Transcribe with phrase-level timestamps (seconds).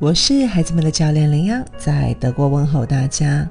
[0.00, 3.48] 我是孩子们的教练林央，在德国问候大家。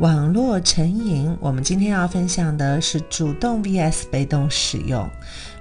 [0.00, 5.08] 网络成瘾，我们今天要分享的是主动 vs 被动使用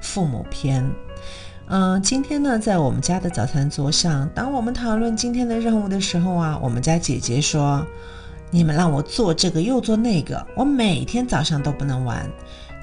[0.02, 0.84] 父母篇。
[1.68, 7.86] 嗯，今天呢，在我们家的早餐桌上，当我们讨论今天的任务的时候啊，我们家姐姐说
[8.50, 12.28] ：“你们让我做这个又做那个，我每天早上都不能玩。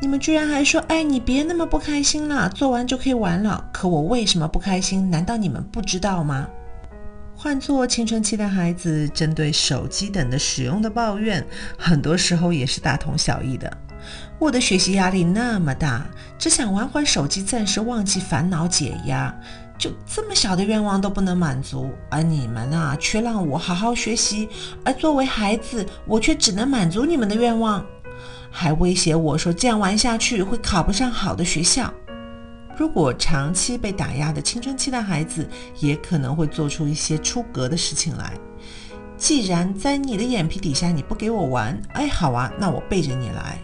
[0.01, 3.69] 你们居然还说，哎，你别那么不开心了，做完就可以玩了。
[3.73, 5.11] 可我为什么不开心？
[5.11, 6.47] 难道你们不知道吗？”
[7.45, 13.71] 换做青春期的孩子，针对手机等的使用的抱怨，很多时候也是大同小异的。
[14.39, 16.07] 我的学习压力那么大，
[16.39, 19.31] 只想玩会手机，暂时忘记烦恼解压，
[19.77, 24.49] 就这么小的愿望都不能满足，而你们啊，却让我好好学习，
[24.83, 27.85] 而作为孩子，我却只能满足你们的愿望，
[28.51, 31.93] 还威胁我说这样玩下去会考不上好的学校。
[32.77, 38.33] 如果长期被打压的青春期的孩子，也可能会做出一些出格的事情来。
[39.17, 43.59] 既然在你的眼皮底下你不给我玩，哎，好啊，那我背着你来。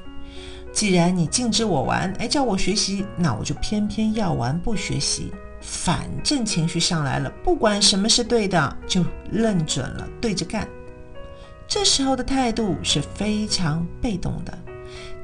[0.72, 5.32] 既然你禁止我玩，哎，叫我学习，那我就偏偏要玩不学习。
[5.60, 10.66] 反正情绪上来了，不管什么是对的，就认准了对着干。
[11.66, 14.56] 这时候的态度是非常被动的。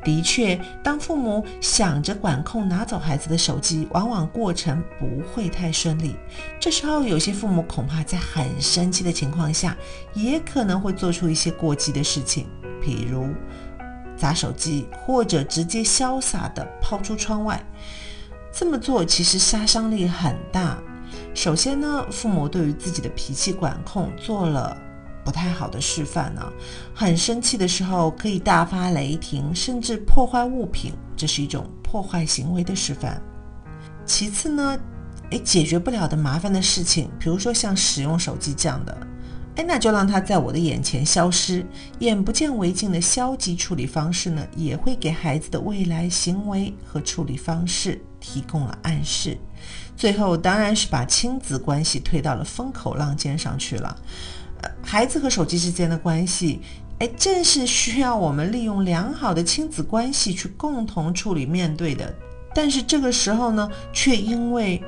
[0.06, 6.14] 的确，当父母想着管控拿走孩子的手机，往往过程不会太顺利。
[6.60, 9.76] 这时候，有些父母恐怕在很生气的情况下，
[10.14, 12.46] 也可能会做出一些过激的事情，
[12.80, 13.26] 比如
[14.16, 17.60] 砸手机，或者直接潇洒地抛出窗外。
[18.52, 20.78] 这么做其实杀伤力很大。
[21.34, 24.80] 首先呢，父母对于自己的脾气管控做了。
[25.26, 26.52] 不太好的示范呢，
[26.94, 33.20] 很生气的时候可以大发雷霆，甚至破坏物品，这是一种破坏行为的示范。
[34.04, 34.78] 其次呢，
[35.30, 38.96] 诶，解决不了的麻烦的事情，比如说像使用手机这样的，
[39.56, 41.66] 诶，那就让它在我的眼前消失，
[41.98, 49.36] 眼不见为净的消极处理方式呢，也会给孩子的未来行为和处理方式提供了暗示。
[49.96, 53.96] 最后当然是把亲子关系推到了风口浪尖上去了。
[54.82, 56.60] 孩子和手机之间的关系，
[56.98, 62.14] 哎，正是需要我们利用良好的亲子关系去共同处理面对的。
[62.54, 64.82] 但是这个时候呢，却因为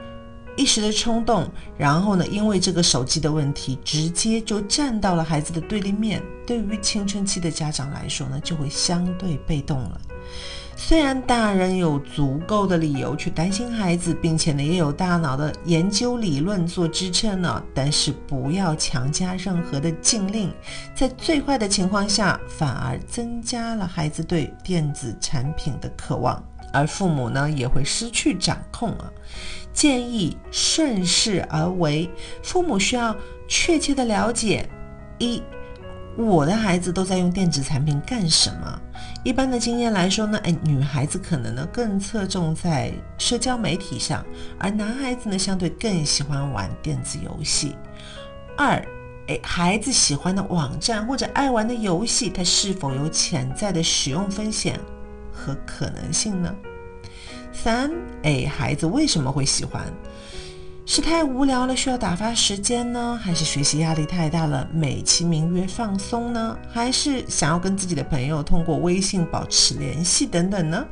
[0.57, 1.47] 一时的冲动，
[1.77, 6.23] 然后呢，因为这个手机的问题，直接就站到了孩子的对立面。
[6.47, 10.01] 对于青春期的家长来说呢，就会相对被动了。
[10.81, 20.55] 虽然大人有足够的理由去担心孩子，并且呢也有大脑的研究理论做支撑呢，但是不要强加任何的禁令，
[20.95, 26.41] 在最坏的情况下，反而增加了孩子对电子产品的渴望，
[26.73, 29.11] 而父母呢也会失去掌控啊。
[29.73, 32.09] 建议顺势而为，
[32.45, 33.15] 父母需要
[33.49, 34.67] 确切的了解
[35.19, 35.43] 一。
[36.17, 38.81] 我的孩子都在用电子产品干什么？
[39.25, 44.25] 一般的经验来说呢，哎，女孩子可能呢更侧重在社交媒体上，
[44.59, 47.77] 而男孩子呢相对更喜欢玩电子游戏。
[48.57, 48.83] 二，
[49.27, 54.79] 哎，孩子喜欢的网站或者爱玩的游戏，它是否有潜在的使用风险
[55.33, 56.55] 和可能性呢？
[57.53, 57.91] 三，
[58.23, 59.93] 哎，孩子为什么会喜欢？
[60.91, 63.21] 是太无聊了，需要打发时间呢？
[63.23, 66.59] 还是学习压力太大了，美其名曰放松呢？
[66.73, 70.83] 还是想要跟自己的朋友通过微信保持联系等等呢？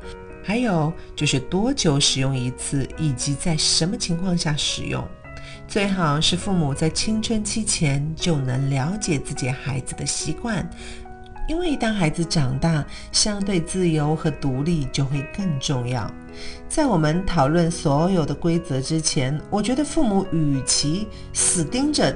[0.45, 5.03] 还有就是多久使用一次，以及在什么情况下使用？
[5.67, 10.69] 最好是父母在青春期前就能了解自己孩子的习惯。
[11.47, 16.11] 因为当孩子长大，相对自由和独立就会更重要。
[16.69, 22.15] 在我们讨论所有的规则之前，我觉得父母与其死盯着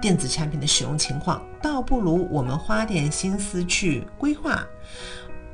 [0.00, 4.66] 电子产品的使用情况，倒不如我们花点心思去规划：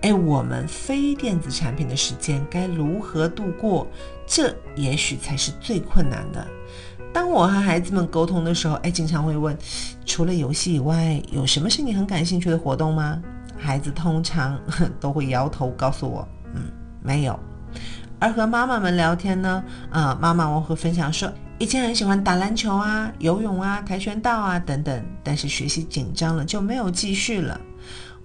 [0.03, 3.87] 哎，我们非电子产品的时间该如何度过？
[4.27, 6.47] 这也许才是最困难的。
[7.13, 9.57] 当我和孩子们沟通的时候，哎，经常会问：
[10.05, 13.21] 除了游戏以外，有什么是你很感兴趣的活动吗？
[13.57, 14.57] 孩子通常
[15.01, 16.71] 都会摇头告诉我：嗯，
[17.03, 17.39] 没有。
[18.21, 27.61] 而和妈妈们聊天呢，啊，妈妈我会分享说，以前很喜欢打篮球啊、游泳啊、跆拳道啊等等，但是学习紧张了就没有继续了。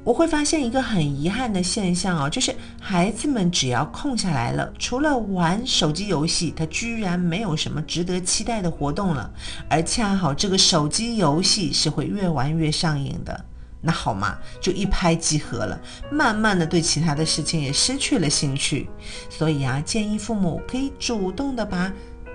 [0.03, 9.31] 我会发现一个很遗憾的现象哦，就是孩子们只要空下来了，除了玩手机游戏，他居然没有什么值得期待的活动了。
[9.69, 13.45] 而恰好这个手机游戏是会越玩越上瘾的，
[13.79, 15.79] 那好嘛，就一拍即合了，
[16.11, 18.89] 慢慢的对其他的事情也失去了兴趣。
[19.29, 21.89] 所以啊，建议父母可以主动的把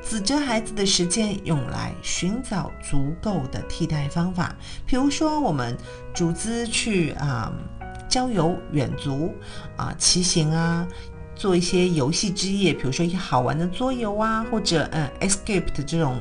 [0.09, 4.57] 指着孩子的时间用来寻找足够的替代方法，
[4.87, 5.77] 比如说我们
[6.15, 7.53] 组织去啊
[8.09, 9.35] 郊游远足
[9.77, 10.89] 啊骑行啊，
[11.35, 16.19] 做一些游戏之夜，比如说一些好玩的桌游啊，或者嗯 escape 的这种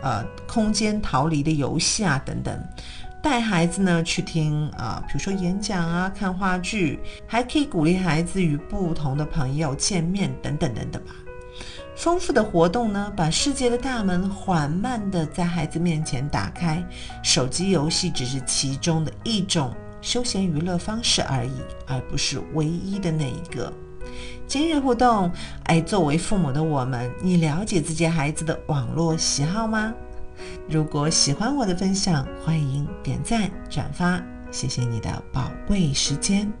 [0.00, 2.58] 呃空间逃离的游戏啊等等。
[3.22, 11.12] 带孩子呢去听啊，比如说演讲啊，看话剧，还可以鼓励孩子与不同的朋友见面，等等等等吧。
[11.96, 16.84] 丰富的活动呢，把世界的大门缓慢地在孩子面前打开。
[17.22, 21.52] 手机游戏只是其中的一种休闲娱乐方式而已，
[21.86, 23.72] 而不是唯一的那一个。
[24.46, 25.32] 今日互动，
[25.64, 29.92] 哎，作为父母的我们，你了解自己孩子的网络喜好吗？
[30.68, 36.52] 如果喜欢我的分享，欢迎点赞转发，谢谢你的宝贵时间。